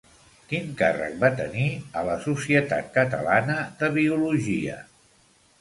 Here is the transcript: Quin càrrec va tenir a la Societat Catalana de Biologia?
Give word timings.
Quin 0.51 0.71
càrrec 0.79 1.19
va 1.23 1.29
tenir 1.41 1.67
a 2.01 2.03
la 2.09 2.17
Societat 2.25 2.89
Catalana 2.97 3.59
de 3.83 3.91
Biologia? 3.99 4.83